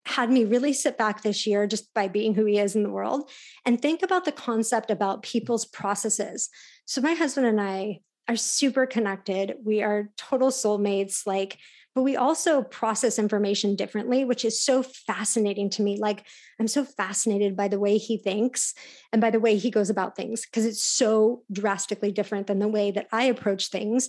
had 0.07 0.31
me 0.31 0.45
really 0.45 0.73
sit 0.73 0.99
back 0.99 1.23
this 1.23 1.47
year 1.47 1.67
just 1.67 1.93
by 1.95 2.09
being 2.09 2.35
who 2.35 2.45
he 2.45 2.59
is 2.59 2.75
in 2.75 2.83
the 2.83 2.91
world 2.91 3.31
and 3.64 3.81
think 3.81 4.02
about 4.02 4.25
the 4.25 4.33
concept 4.33 4.91
about 4.91 5.23
people's 5.23 5.64
processes. 5.64 6.49
So 6.87 7.00
my 7.00 7.14
husband 7.14 7.47
and 7.47 7.61
I 7.61 8.00
are 8.29 8.37
super 8.37 8.87
connected. 8.87 9.55
We 9.64 9.83
are 9.83 10.11
total 10.17 10.49
soulmates. 10.49 11.26
Like 11.26 11.59
but 11.95 12.02
we 12.02 12.17
also 12.17 12.62
process 12.62 13.19
information 13.19 13.76
differently, 13.76 14.25
which 14.25 14.45
is 14.45 14.62
so 14.62 14.83
fascinating 14.83 15.69
to 15.71 15.83
me. 15.83 15.99
Like, 15.99 16.26
I'm 16.59 16.69
so 16.69 16.85
fascinated 16.85 17.55
by 17.55 17.69
the 17.69 17.79
way 17.79 17.99
he 17.99 18.17
thinks 18.17 18.75
and 19.12 19.21
by 19.21 19.31
the 19.31 19.41
way 19.41 19.59
he 19.59 19.71
goes 19.71 19.91
about 19.91 20.17
things 20.17 20.47
because 20.47 20.64
it's 20.64 20.83
so 20.83 21.43
drastically 21.52 22.11
different 22.11 22.47
than 22.47 22.61
the 22.61 22.69
way 22.69 22.93
that 22.93 23.09
I 23.12 23.25
approach 23.25 23.69
things. 23.69 24.09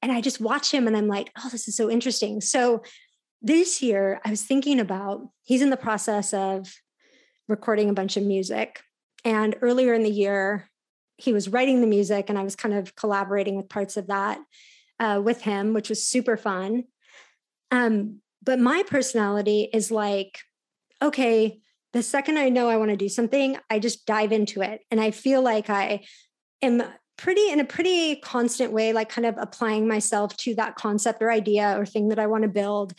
And 0.00 0.10
I 0.10 0.20
just 0.20 0.40
watch 0.40 0.72
him 0.72 0.86
and 0.86 0.96
I'm 0.96 1.08
like, 1.08 1.30
oh, 1.36 1.50
this 1.50 1.68
is 1.68 1.76
so 1.76 1.90
interesting. 1.90 2.40
So 2.40 2.82
this 3.42 3.82
year, 3.82 4.20
I 4.24 4.30
was 4.30 4.42
thinking 4.42 4.80
about 4.80 5.28
he's 5.42 5.62
in 5.62 5.70
the 5.70 5.76
process 5.76 6.32
of 6.32 6.72
recording 7.46 7.90
a 7.90 7.94
bunch 7.94 8.16
of 8.16 8.22
music. 8.22 8.80
And 9.24 9.56
earlier 9.60 9.92
in 9.92 10.02
the 10.02 10.10
year, 10.10 10.70
he 11.18 11.32
was 11.32 11.48
writing 11.48 11.80
the 11.80 11.86
music, 11.86 12.30
and 12.30 12.38
I 12.38 12.44
was 12.44 12.56
kind 12.56 12.74
of 12.74 12.94
collaborating 12.94 13.56
with 13.56 13.68
parts 13.68 13.96
of 13.96 14.06
that 14.06 14.38
uh, 14.98 15.20
with 15.22 15.42
him, 15.42 15.74
which 15.74 15.90
was 15.90 16.06
super 16.06 16.36
fun. 16.36 16.84
Um, 17.70 18.20
but 18.42 18.58
my 18.58 18.82
personality 18.86 19.68
is 19.72 19.90
like, 19.90 20.38
okay, 21.02 21.60
the 21.92 22.02
second 22.02 22.38
I 22.38 22.48
know 22.48 22.68
I 22.68 22.76
want 22.76 22.90
to 22.90 22.96
do 22.96 23.08
something, 23.08 23.56
I 23.68 23.78
just 23.78 24.06
dive 24.06 24.32
into 24.32 24.62
it. 24.62 24.80
And 24.90 25.00
I 25.00 25.10
feel 25.10 25.42
like 25.42 25.68
I 25.68 26.04
am 26.62 26.82
pretty 27.16 27.50
in 27.50 27.60
a 27.60 27.64
pretty 27.64 28.16
constant 28.16 28.72
way, 28.72 28.92
like 28.92 29.08
kind 29.08 29.26
of 29.26 29.36
applying 29.38 29.88
myself 29.88 30.36
to 30.38 30.54
that 30.54 30.76
concept 30.76 31.20
or 31.20 31.30
idea 31.30 31.78
or 31.78 31.84
thing 31.84 32.08
that 32.08 32.18
I 32.18 32.26
want 32.26 32.42
to 32.42 32.48
build. 32.48 32.94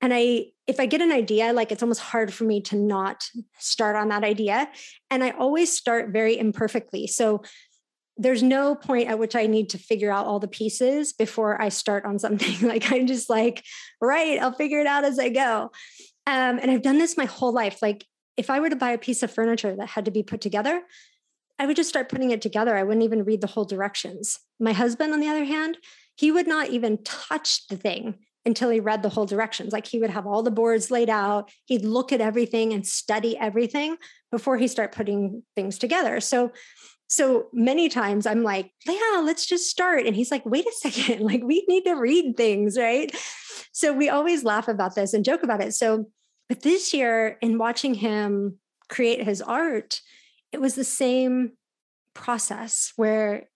And 0.00 0.14
I, 0.14 0.46
if 0.66 0.80
I 0.80 0.86
get 0.86 1.00
an 1.00 1.12
idea, 1.12 1.52
like 1.52 1.70
it's 1.70 1.82
almost 1.82 2.00
hard 2.00 2.32
for 2.32 2.44
me 2.44 2.60
to 2.62 2.76
not 2.76 3.28
start 3.58 3.96
on 3.96 4.08
that 4.08 4.24
idea. 4.24 4.68
And 5.10 5.22
I 5.22 5.30
always 5.30 5.76
start 5.76 6.10
very 6.10 6.38
imperfectly. 6.38 7.06
So 7.06 7.42
there's 8.16 8.42
no 8.42 8.74
point 8.74 9.08
at 9.08 9.18
which 9.18 9.36
I 9.36 9.46
need 9.46 9.70
to 9.70 9.78
figure 9.78 10.10
out 10.10 10.26
all 10.26 10.40
the 10.40 10.48
pieces 10.48 11.12
before 11.12 11.60
I 11.60 11.68
start 11.68 12.04
on 12.04 12.18
something. 12.18 12.56
like 12.68 12.90
I'm 12.90 13.06
just 13.06 13.30
like, 13.30 13.62
right, 14.00 14.40
I'll 14.40 14.52
figure 14.52 14.80
it 14.80 14.86
out 14.86 15.04
as 15.04 15.18
I 15.18 15.28
go. 15.28 15.70
Um, 16.26 16.58
and 16.60 16.70
I've 16.70 16.82
done 16.82 16.98
this 16.98 17.16
my 17.16 17.26
whole 17.26 17.52
life. 17.52 17.80
Like 17.82 18.04
if 18.36 18.50
I 18.50 18.60
were 18.60 18.70
to 18.70 18.76
buy 18.76 18.90
a 18.90 18.98
piece 18.98 19.22
of 19.22 19.30
furniture 19.30 19.76
that 19.76 19.88
had 19.90 20.06
to 20.06 20.10
be 20.10 20.22
put 20.22 20.40
together, 20.40 20.82
I 21.58 21.66
would 21.66 21.76
just 21.76 21.88
start 21.88 22.08
putting 22.08 22.32
it 22.32 22.42
together. 22.42 22.76
I 22.76 22.82
wouldn't 22.82 23.04
even 23.04 23.24
read 23.24 23.40
the 23.40 23.46
whole 23.46 23.64
directions. 23.64 24.40
My 24.58 24.72
husband, 24.72 25.12
on 25.12 25.20
the 25.20 25.28
other 25.28 25.44
hand, 25.44 25.78
he 26.16 26.30
would 26.32 26.46
not 26.46 26.70
even 26.70 27.02
touch 27.02 27.66
the 27.68 27.76
thing 27.76 28.18
until 28.46 28.70
he 28.70 28.80
read 28.80 29.02
the 29.02 29.08
whole 29.08 29.26
directions. 29.26 29.72
Like 29.72 29.86
he 29.86 29.98
would 29.98 30.10
have 30.10 30.26
all 30.26 30.42
the 30.42 30.50
boards 30.50 30.90
laid 30.90 31.10
out. 31.10 31.50
He'd 31.64 31.84
look 31.84 32.12
at 32.12 32.20
everything 32.20 32.72
and 32.72 32.86
study 32.86 33.36
everything 33.36 33.96
before 34.30 34.56
he 34.56 34.68
start 34.68 34.92
putting 34.92 35.42
things 35.54 35.78
together. 35.78 36.20
So 36.20 36.52
so 37.08 37.46
many 37.52 37.88
times 37.88 38.26
I'm 38.26 38.42
like, 38.42 38.72
yeah, 38.84 39.20
let's 39.22 39.46
just 39.46 39.70
start. 39.70 40.06
And 40.06 40.16
he's 40.16 40.30
like, 40.30 40.44
wait 40.44 40.66
a 40.66 40.72
second, 40.72 41.20
like 41.24 41.42
we 41.44 41.64
need 41.68 41.84
to 41.84 41.94
read 41.94 42.36
things, 42.36 42.76
right? 42.76 43.14
So 43.72 43.92
we 43.92 44.08
always 44.08 44.44
laugh 44.44 44.68
about 44.68 44.94
this 44.94 45.14
and 45.14 45.24
joke 45.24 45.42
about 45.42 45.62
it. 45.62 45.74
So, 45.74 46.06
but 46.48 46.62
this 46.62 46.92
year, 46.92 47.38
in 47.40 47.58
watching 47.58 47.94
him 47.94 48.58
create 48.88 49.22
his 49.22 49.42
art, 49.42 50.00
it 50.52 50.60
was 50.60 50.74
the 50.74 50.84
same 50.84 51.52
process 52.14 52.92
where 52.96 53.48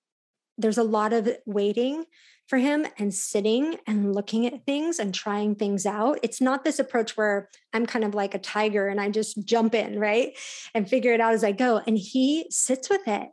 there's 0.58 0.78
a 0.78 0.84
lot 0.84 1.12
of 1.12 1.28
waiting 1.46 2.04
for 2.50 2.58
him 2.58 2.84
and 2.98 3.14
sitting 3.14 3.76
and 3.86 4.12
looking 4.12 4.44
at 4.44 4.66
things 4.66 4.98
and 4.98 5.14
trying 5.14 5.54
things 5.54 5.86
out. 5.86 6.18
It's 6.24 6.40
not 6.40 6.64
this 6.64 6.80
approach 6.80 7.16
where 7.16 7.48
I'm 7.72 7.86
kind 7.86 8.04
of 8.04 8.12
like 8.12 8.34
a 8.34 8.40
tiger 8.40 8.88
and 8.88 9.00
I 9.00 9.08
just 9.08 9.46
jump 9.46 9.72
in, 9.72 10.00
right? 10.00 10.36
And 10.74 10.90
figure 10.90 11.12
it 11.12 11.20
out 11.20 11.32
as 11.32 11.44
I 11.44 11.52
go. 11.52 11.80
And 11.86 11.96
he 11.96 12.46
sits 12.50 12.90
with 12.90 13.06
it 13.06 13.28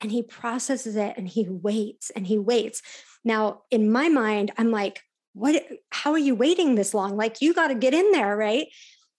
and 0.00 0.10
he 0.10 0.22
processes 0.22 0.96
it 0.96 1.12
and 1.18 1.28
he 1.28 1.46
waits 1.46 2.08
and 2.08 2.26
he 2.26 2.38
waits. 2.38 2.80
Now, 3.22 3.64
in 3.70 3.92
my 3.92 4.08
mind, 4.08 4.50
I'm 4.56 4.70
like, 4.70 5.02
what 5.34 5.62
how 5.90 6.12
are 6.12 6.18
you 6.18 6.34
waiting 6.34 6.74
this 6.74 6.94
long? 6.94 7.18
Like 7.18 7.42
you 7.42 7.52
got 7.52 7.68
to 7.68 7.74
get 7.74 7.92
in 7.92 8.12
there, 8.12 8.34
right? 8.34 8.68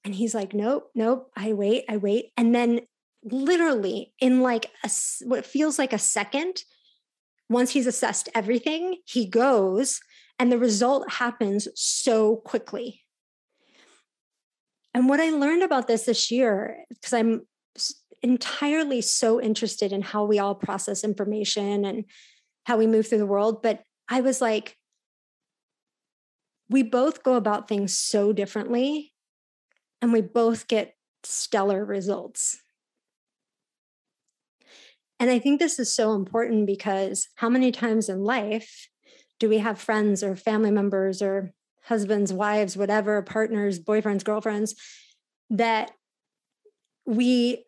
And 0.04 0.16
he's 0.16 0.34
like, 0.34 0.56
nope, 0.56 0.90
nope, 0.96 1.30
I 1.38 1.54
wait, 1.54 1.86
I 1.88 1.98
wait. 1.98 2.32
And 2.36 2.56
then 2.56 2.82
literally 3.24 4.12
in 4.20 4.42
like 4.42 4.72
a, 4.84 4.90
what 5.24 5.46
feels 5.46 5.78
like 5.78 5.94
a 5.94 6.00
second, 6.00 6.64
once 7.50 7.72
he's 7.72 7.88
assessed 7.88 8.30
everything, 8.34 8.98
he 9.06 9.26
goes 9.26 10.00
and 10.40 10.52
the 10.52 10.58
result 10.58 11.10
happens 11.14 11.68
so 11.76 12.38
quickly. 12.38 13.02
And 14.94 15.10
what 15.10 15.20
I 15.20 15.30
learned 15.30 15.64
about 15.64 15.88
this 15.88 16.04
this 16.04 16.32
year, 16.32 16.86
because 16.90 17.14
I'm 17.14 17.42
entirely 18.22 19.02
so 19.02 19.42
interested 19.42 19.92
in 19.92 20.02
how 20.02 20.24
we 20.26 20.40
all 20.40 20.56
process 20.56 21.04
information 21.04 21.86
and 21.86 22.06
how 22.66 22.78
we 22.78 22.88
move 22.88 23.08
through 23.08 23.20
the 23.20 23.26
world. 23.26 23.62
But 23.62 23.84
I 24.10 24.22
was 24.22 24.42
like, 24.42 24.78
we 26.70 26.82
both 26.82 27.24
go 27.24 27.36
about 27.36 27.68
things 27.68 27.96
so 27.96 28.34
differently, 28.34 29.14
and 30.02 30.12
we 30.12 30.22
both 30.22 30.68
get 30.68 30.96
stellar 31.24 31.86
results. 31.86 32.58
And 35.20 35.30
I 35.30 35.40
think 35.40 35.60
this 35.60 35.80
is 35.80 35.94
so 35.96 36.14
important 36.14 36.66
because 36.66 37.30
how 37.36 37.50
many 37.50 37.72
times 37.72 38.10
in 38.10 38.24
life 38.24 38.90
do 39.40 39.50
we 39.50 39.60
have 39.60 39.80
friends 39.80 40.24
or 40.24 40.36
family 40.36 40.72
members 40.72 41.22
or 41.22 41.54
husbands, 41.84 42.34
wives, 42.34 42.76
whatever, 42.76 43.22
partners, 43.22 43.80
boyfriends, 43.80 44.24
girlfriends 44.24 44.76
that 45.50 45.92
we 47.06 47.66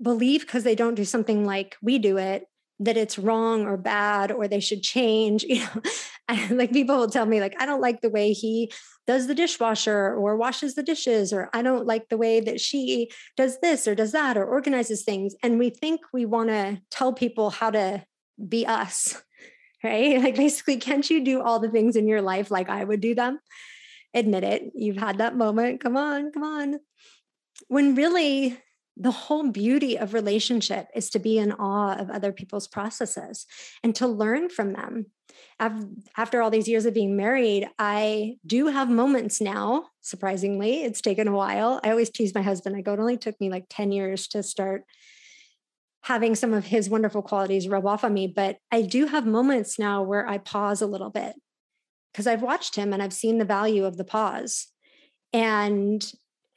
believe 0.00 0.42
because 0.42 0.64
they 0.64 0.74
don't 0.74 0.94
do 0.94 1.04
something 1.04 1.44
like 1.44 1.76
we 1.82 1.98
do 1.98 2.16
it 2.16 2.46
that 2.78 2.96
it's 2.96 3.18
wrong 3.18 3.66
or 3.66 3.76
bad 3.76 4.32
or 4.32 4.48
they 4.48 4.60
should 4.60 4.82
change 4.82 5.44
you 5.48 5.60
know 5.60 5.82
like 6.50 6.72
people 6.72 6.96
will 6.96 7.10
tell 7.10 7.26
me 7.26 7.40
like 7.40 7.60
i 7.60 7.66
don't 7.66 7.80
like 7.80 8.00
the 8.00 8.10
way 8.10 8.32
he 8.32 8.72
does 9.06 9.26
the 9.26 9.34
dishwasher 9.34 10.14
or 10.14 10.36
washes 10.36 10.74
the 10.74 10.82
dishes 10.82 11.32
or 11.32 11.50
i 11.52 11.62
don't 11.62 11.86
like 11.86 12.08
the 12.08 12.16
way 12.16 12.40
that 12.40 12.60
she 12.60 13.10
does 13.36 13.58
this 13.60 13.88
or 13.88 13.94
does 13.94 14.12
that 14.12 14.36
or 14.36 14.44
organizes 14.44 15.02
things 15.02 15.34
and 15.42 15.58
we 15.58 15.70
think 15.70 16.00
we 16.12 16.24
want 16.24 16.48
to 16.48 16.80
tell 16.90 17.12
people 17.12 17.50
how 17.50 17.70
to 17.70 18.04
be 18.48 18.66
us, 18.66 19.22
right? 19.84 20.18
Like, 20.22 20.36
basically, 20.36 20.76
can't 20.76 21.08
you 21.08 21.24
do 21.24 21.42
all 21.42 21.58
the 21.58 21.70
things 21.70 21.96
in 21.96 22.08
your 22.08 22.22
life 22.22 22.50
like 22.50 22.68
I 22.68 22.84
would 22.84 23.00
do 23.00 23.14
them? 23.14 23.40
Admit 24.14 24.44
it. 24.44 24.72
You've 24.74 24.98
had 24.98 25.18
that 25.18 25.36
moment. 25.36 25.80
Come 25.80 25.96
on, 25.96 26.32
come 26.32 26.44
on. 26.44 26.78
When 27.68 27.94
really, 27.94 28.58
the 28.96 29.10
whole 29.10 29.50
beauty 29.50 29.98
of 29.98 30.14
relationship 30.14 30.88
is 30.94 31.08
to 31.10 31.18
be 31.18 31.38
in 31.38 31.52
awe 31.52 31.94
of 31.94 32.10
other 32.10 32.32
people's 32.32 32.68
processes 32.68 33.46
and 33.82 33.94
to 33.96 34.06
learn 34.06 34.48
from 34.48 34.72
them. 34.72 35.06
After 35.58 36.42
all 36.42 36.50
these 36.50 36.68
years 36.68 36.84
of 36.84 36.92
being 36.92 37.16
married, 37.16 37.68
I 37.78 38.36
do 38.46 38.66
have 38.66 38.90
moments 38.90 39.40
now. 39.40 39.86
Surprisingly, 40.00 40.82
it's 40.82 41.00
taken 41.00 41.28
a 41.28 41.32
while. 41.32 41.80
I 41.82 41.90
always 41.90 42.10
tease 42.10 42.34
my 42.34 42.42
husband. 42.42 42.76
I 42.76 42.82
go, 42.82 42.92
it 42.92 43.00
only 43.00 43.16
took 43.16 43.40
me 43.40 43.48
like 43.48 43.64
10 43.70 43.92
years 43.92 44.28
to 44.28 44.42
start 44.42 44.84
having 46.02 46.34
some 46.34 46.52
of 46.52 46.66
his 46.66 46.90
wonderful 46.90 47.22
qualities 47.22 47.68
rub 47.68 47.86
off 47.86 48.04
on 48.04 48.12
me. 48.12 48.26
But 48.26 48.58
I 48.70 48.82
do 48.82 49.06
have 49.06 49.24
moments 49.24 49.78
now 49.78 50.02
where 50.02 50.28
I 50.28 50.38
pause 50.38 50.82
a 50.82 50.86
little 50.86 51.10
bit 51.10 51.34
because 52.12 52.26
I've 52.26 52.42
watched 52.42 52.74
him 52.74 52.92
and 52.92 53.02
I've 53.02 53.12
seen 53.12 53.38
the 53.38 53.44
value 53.44 53.84
of 53.84 53.96
the 53.96 54.04
pause. 54.04 54.66
And 55.32 56.04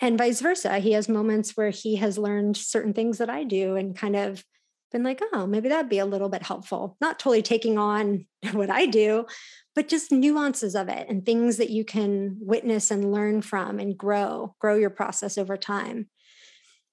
and 0.05 0.19
vice 0.19 0.39
versa. 0.39 0.77
He 0.77 0.91
has 0.91 1.09
moments 1.09 1.57
where 1.57 1.71
he 1.71 1.95
has 1.95 2.17
learned 2.17 2.55
certain 2.55 2.93
things 2.93 3.17
that 3.17 3.29
I 3.29 3.43
do 3.43 3.75
and 3.75 3.97
kind 3.97 4.15
of 4.15 4.43
been 4.91 5.01
like, 5.01 5.19
oh, 5.33 5.47
maybe 5.47 5.67
that'd 5.67 5.89
be 5.89 5.97
a 5.97 6.05
little 6.05 6.29
bit 6.29 6.43
helpful. 6.43 6.95
Not 7.01 7.17
totally 7.17 7.41
taking 7.41 7.79
on 7.79 8.27
what 8.51 8.69
I 8.69 8.85
do, 8.85 9.25
but 9.73 9.87
just 9.87 10.11
nuances 10.11 10.75
of 10.75 10.89
it 10.89 11.07
and 11.09 11.25
things 11.25 11.57
that 11.57 11.71
you 11.71 11.83
can 11.83 12.37
witness 12.39 12.91
and 12.91 13.11
learn 13.11 13.41
from 13.41 13.79
and 13.79 13.97
grow, 13.97 14.55
grow 14.59 14.75
your 14.75 14.91
process 14.91 15.39
over 15.39 15.57
time. 15.57 16.07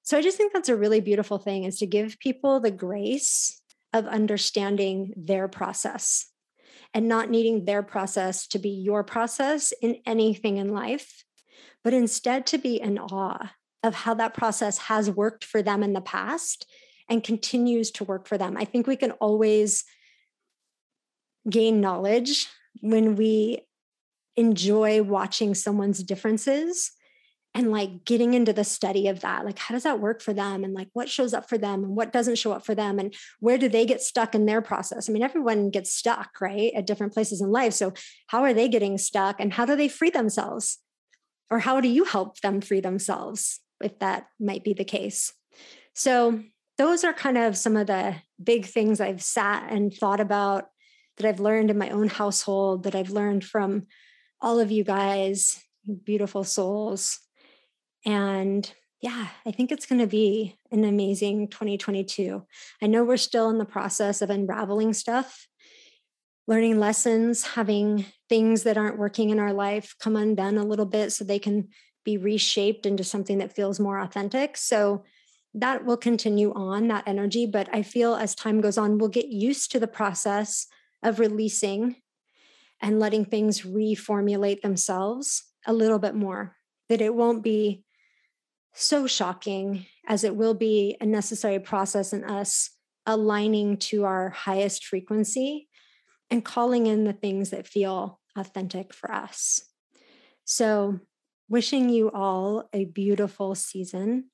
So 0.03 0.17
I 0.17 0.23
just 0.23 0.39
think 0.39 0.55
that's 0.55 0.71
a 0.71 0.77
really 0.77 1.01
beautiful 1.01 1.39
thing 1.39 1.65
is 1.65 1.79
to 1.79 1.87
give 1.87 2.19
people 2.19 2.61
the 2.61 2.71
grace 2.71 3.61
of 3.93 4.07
understanding 4.07 5.13
their 5.17 5.49
process 5.49 6.29
and 6.95 7.09
not 7.09 7.31
needing 7.31 7.67
their 7.67 7.83
process 7.83 8.47
to 8.49 8.59
be 8.59 8.71
your 8.71 9.05
process 9.05 9.73
in 9.83 9.99
anything 10.07 10.57
in 10.57 10.73
life 10.73 11.25
but 11.83 11.95
instead 11.95 12.47
to 12.47 12.59
be 12.59 12.81
in 12.81 12.99
awe 12.99 13.53
of 13.83 13.95
how 13.95 14.15
that 14.15 14.35
process 14.35 14.79
has 14.79 15.11
worked 15.11 15.45
for 15.45 15.63
them 15.63 15.83
in 15.83 15.93
the 15.93 16.01
past 16.01 16.67
and 17.09 17.25
continues 17.25 17.91
to 17.91 18.05
work 18.05 18.27
for 18.27 18.39
them. 18.39 18.57
I 18.57 18.65
think 18.65 18.87
we 18.87 18.97
can 18.97 19.11
always 19.13 19.85
gain 21.49 21.81
knowledge 21.81 22.47
when 22.81 23.17
we 23.17 23.67
enjoy 24.37 25.03
watching 25.03 25.55
someone's 25.55 26.03
differences 26.03 26.93
and 27.55 27.71
like 27.71 28.05
getting 28.05 28.33
into 28.33 28.53
the 28.53 28.65
study 28.65 29.09
of 29.09 29.21
that. 29.21 29.45
Like 29.45 29.59
how 29.59 29.75
does 29.75 29.83
that 29.83 30.01
work 30.01 30.23
for 30.23 30.33
them? 30.33 30.65
And 30.65 30.73
like 30.73 30.89
what 30.95 31.11
shows 31.11 31.35
up 31.35 31.49
for 31.49 31.59
them 31.59 31.85
and 31.85 31.95
what 31.95 32.13
doesn't 32.13 32.39
show 32.39 32.53
up 32.53 32.65
for 32.65 32.75
them? 32.75 32.99
And 32.99 33.15
where 33.41 33.59
do 33.59 33.69
they 33.69 33.85
get 33.85 34.01
stuck 34.01 34.35
in 34.35 34.47
their 34.47 34.63
process? 34.63 35.09
I 35.09 35.13
mean 35.13 35.23
everyone 35.23 35.71
gets 35.71 35.93
stuck 35.93 36.41
right 36.41 36.73
at 36.75 36.87
different 36.87 37.13
places 37.13 37.43
in 37.43 37.51
life. 37.51 37.75
So 37.75 37.93
how 38.29 38.43
are 38.43 38.55
they 38.55 38.69
getting 38.69 38.97
stuck 38.97 39.39
and 39.39 39.53
how 39.53 39.67
do 39.67 39.77
they 39.77 39.89
free 39.89 40.11
themselves 40.11 40.79
or 41.53 41.59
how 41.61 41.81
do 41.81 41.89
you 41.89 42.05
help 42.05 42.41
them 42.41 42.61
free 42.61 42.81
themselves 42.81 43.61
if 43.83 43.99
that 43.99 44.27
might 44.41 44.65
be 44.65 44.73
the 44.73 44.85
case 44.85 45.33
so 45.95 46.43
those 46.79 47.05
are 47.05 47.13
kind 47.13 47.37
of 47.37 47.57
some 47.57 47.77
of 47.77 47.87
the 47.87 48.17
big 48.43 48.65
things 48.65 49.01
i've 49.01 49.23
sat 49.23 49.71
and 49.71 49.93
thought 49.93 50.21
about 50.21 50.69
that 51.17 51.29
i've 51.29 51.41
learned 51.41 51.71
in 51.71 51.79
my 51.79 51.91
own 51.91 52.09
household 52.09 52.85
that 52.85 52.95
i've 52.95 53.11
learned 53.11 53.45
from 53.45 53.87
all 54.41 54.59
of 54.59 54.73
you 54.73 54.83
guys 54.83 55.63
beautiful 56.05 56.43
souls 56.43 57.21
and 58.05 58.73
yeah, 59.01 59.29
I 59.45 59.51
think 59.51 59.73
it's 59.73 59.87
going 59.87 60.01
to 60.01 60.07
be 60.07 60.57
an 60.71 60.85
amazing 60.85 61.49
2022. 61.49 62.47
I 62.81 62.87
know 62.87 63.03
we're 63.03 63.17
still 63.17 63.51
in 63.51 63.59
the 63.59 63.65
process 63.65 64.23
of 64.23 64.31
unraveling 64.31 64.93
stuff 64.93 65.49
learning 66.47 66.79
lessons, 66.79 67.45
having 67.45 68.05
things 68.33 68.63
that 68.63 68.79
aren't 68.79 68.97
working 68.97 69.29
in 69.29 69.39
our 69.39 69.53
life 69.53 69.95
come 70.01 70.17
undone 70.17 70.57
a 70.57 70.65
little 70.65 70.87
bit 70.87 71.13
so 71.13 71.23
they 71.23 71.39
can 71.39 71.69
be 72.03 72.17
reshaped 72.17 72.87
into 72.87 73.05
something 73.05 73.37
that 73.37 73.55
feels 73.55 73.79
more 73.79 74.01
authentic. 74.01 74.57
So 74.57 75.05
that 75.53 75.85
will 75.85 75.99
continue 75.99 76.51
on 76.55 76.89
that 76.89 77.07
energy. 77.07 77.45
But 77.45 77.69
I 77.75 77.83
feel 77.83 78.15
as 78.15 78.35
time 78.35 78.63
goes 78.63 78.79
on, 78.79 78.97
we'll 78.97 79.11
get 79.11 79.29
used 79.29 79.71
to 79.73 79.79
the 79.79 79.87
process 79.87 80.67
of 81.03 81.19
releasing 81.19 81.97
and 82.81 82.99
letting 82.99 83.27
things 83.27 83.61
reformulate 83.61 84.63
themselves 84.63 85.43
a 85.67 85.75
little 85.75 85.99
bit 85.99 86.15
more, 86.15 86.57
that 86.89 87.03
it 87.03 87.15
won't 87.15 87.45
be 87.45 87.85
so 88.73 89.07
shocking 89.07 89.85
as 90.09 90.25
it 90.25 90.37
will 90.37 90.55
be 90.55 90.97
a 91.03 91.05
necessary 91.05 91.61
process 91.61 92.15
in 92.15 92.25
us 92.25 92.71
aligning 93.05 93.77
to 93.77 94.07
our 94.07 94.31
highest 94.31 94.87
frequency 94.87 95.69
and 96.31 96.47
calling 96.47 96.87
in 96.87 97.05
the 97.05 97.13
things 97.13 97.51
that 97.51 97.67
feel 97.67 98.21
authentic 98.37 98.95
for 98.95 99.13
us. 99.13 99.61
So, 100.45 101.01
wishing 101.49 101.91
you 101.91 102.11
all 102.11 102.69
a 102.73 102.87
beautiful 102.87 103.55
season 103.55 104.31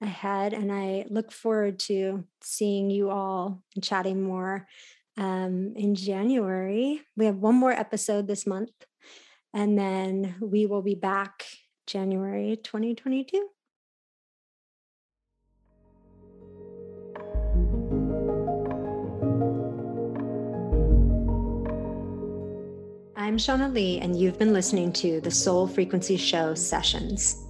ahead. 0.00 0.52
And 0.52 0.72
I 0.72 1.04
look 1.08 1.32
forward 1.32 1.78
to 1.80 2.24
seeing 2.42 2.90
you 2.90 3.10
all 3.10 3.62
and 3.74 3.84
chatting 3.84 4.22
more 4.22 4.66
um, 5.16 5.74
in 5.76 5.94
January. 5.94 7.02
We 7.16 7.26
have 7.26 7.36
one 7.36 7.56
more 7.56 7.72
episode 7.72 8.26
this 8.26 8.46
month, 8.46 8.70
and 9.52 9.78
then 9.78 10.36
we 10.40 10.66
will 10.66 10.82
be 10.82 10.94
back 10.94 11.44
January 11.86 12.56
2022. 12.62 13.48
I'm 23.30 23.36
Shauna 23.36 23.72
Lee, 23.72 24.00
and 24.00 24.20
you've 24.20 24.40
been 24.40 24.52
listening 24.52 24.92
to 24.94 25.20
the 25.20 25.30
Soul 25.30 25.68
Frequency 25.68 26.16
Show 26.16 26.52
sessions. 26.52 27.46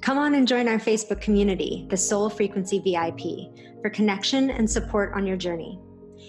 Come 0.00 0.16
on 0.16 0.36
and 0.36 0.48
join 0.48 0.66
our 0.68 0.78
Facebook 0.78 1.20
community, 1.20 1.86
the 1.90 1.98
Soul 1.98 2.30
Frequency 2.30 2.78
VIP, 2.78 3.82
for 3.82 3.90
connection 3.90 4.48
and 4.48 4.68
support 4.70 5.12
on 5.14 5.26
your 5.26 5.36
journey. 5.36 5.78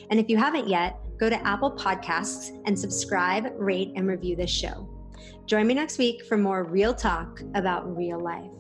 And 0.10 0.20
if 0.20 0.28
you 0.28 0.36
haven't 0.36 0.68
yet, 0.68 1.00
go 1.18 1.30
to 1.30 1.48
Apple 1.48 1.72
Podcasts 1.72 2.62
and 2.66 2.78
subscribe, 2.78 3.54
rate, 3.56 3.94
and 3.96 4.06
review 4.06 4.36
this 4.36 4.52
show. 4.52 4.90
Join 5.46 5.66
me 5.66 5.76
next 5.76 5.98
week 5.98 6.26
for 6.26 6.36
more 6.36 6.66
real 6.66 6.94
talk 6.94 7.40
about 7.56 7.96
real 7.96 8.20
life. 8.20 8.52